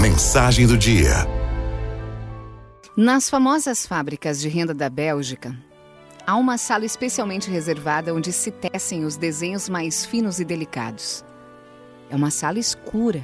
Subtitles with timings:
[0.00, 1.26] Mensagem do dia.
[2.96, 5.56] Nas famosas fábricas de renda da Bélgica,
[6.26, 11.24] há uma sala especialmente reservada onde se tecem os desenhos mais finos e delicados.
[12.10, 13.22] É uma sala escura.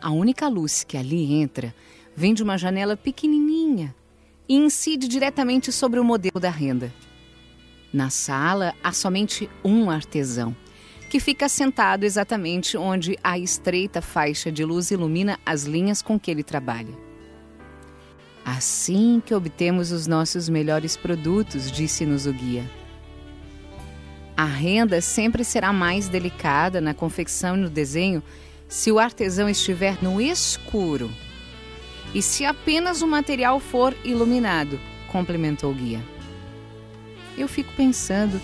[0.00, 1.74] A única luz que ali entra
[2.14, 3.94] vem de uma janela pequenininha
[4.48, 6.92] e incide diretamente sobre o modelo da renda.
[7.92, 10.54] Na sala há somente um artesão
[11.10, 16.30] que fica sentado exatamente onde a estreita faixa de luz ilumina as linhas com que
[16.30, 16.96] ele trabalha.
[18.44, 22.64] Assim que obtemos os nossos melhores produtos, disse-nos o guia.
[24.36, 28.22] A renda sempre será mais delicada na confecção e no desenho
[28.68, 31.10] se o artesão estiver no escuro
[32.14, 36.00] e se apenas o material for iluminado, complementou o guia.
[37.36, 38.40] Eu fico pensando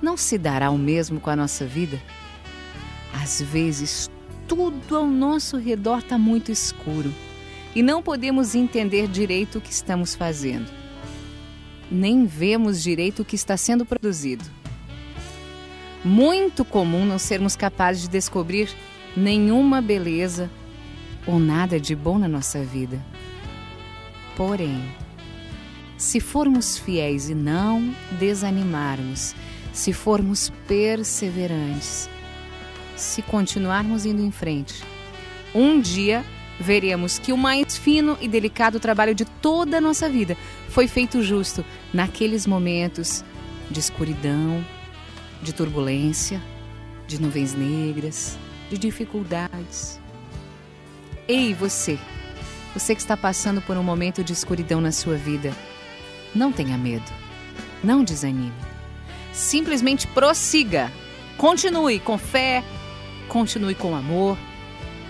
[0.00, 2.00] não se dará o mesmo com a nossa vida?
[3.12, 4.10] Às vezes,
[4.46, 7.12] tudo ao nosso redor está muito escuro
[7.74, 10.70] e não podemos entender direito o que estamos fazendo.
[11.90, 14.44] Nem vemos direito o que está sendo produzido.
[16.04, 18.68] Muito comum não sermos capazes de descobrir
[19.16, 20.50] nenhuma beleza
[21.26, 23.00] ou nada de bom na nossa vida.
[24.36, 24.82] Porém,
[25.96, 29.34] se formos fiéis e não desanimarmos,
[29.74, 32.08] se formos perseverantes,
[32.96, 34.84] se continuarmos indo em frente,
[35.52, 36.24] um dia
[36.60, 40.36] veremos que o mais fino e delicado trabalho de toda a nossa vida
[40.68, 43.24] foi feito justo naqueles momentos
[43.68, 44.64] de escuridão,
[45.42, 46.40] de turbulência,
[47.08, 48.38] de nuvens negras,
[48.70, 50.00] de dificuldades.
[51.26, 51.98] Ei, você,
[52.72, 55.52] você que está passando por um momento de escuridão na sua vida,
[56.32, 57.10] não tenha medo,
[57.82, 58.73] não desanime.
[59.34, 60.92] Simplesmente prossiga.
[61.36, 62.62] Continue com fé,
[63.28, 64.38] continue com amor,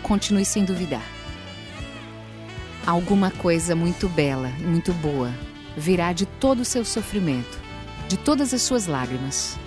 [0.03, 1.05] continue sem duvidar.
[2.86, 5.30] Alguma coisa muito bela e muito boa
[5.77, 7.61] virá de todo o seu sofrimento,
[8.08, 9.58] de todas as suas lágrimas.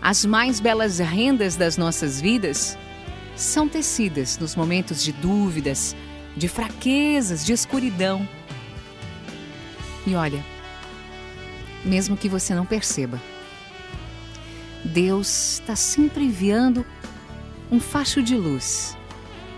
[0.00, 2.76] As mais belas rendas das nossas vidas
[3.36, 5.94] são tecidas nos momentos de dúvidas,
[6.36, 8.28] de fraquezas, de escuridão.
[10.04, 10.44] E olha,
[11.84, 13.20] mesmo que você não perceba,
[14.84, 16.84] Deus está sempre enviando
[17.70, 18.96] um facho de luz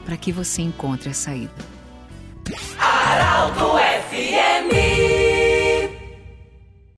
[0.05, 1.74] para que você encontre a saída.